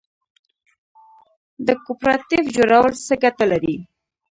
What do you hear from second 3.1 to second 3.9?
ګټه لري؟